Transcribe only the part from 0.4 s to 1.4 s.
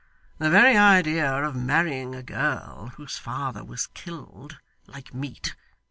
very idea